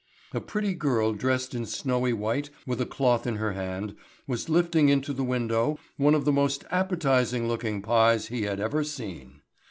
[0.33, 4.89] A pretty girl dressed in snowy white with a cloth in her hand was lifting
[4.89, 9.41] into the window one of the most appetizing looking pies he had ever seen.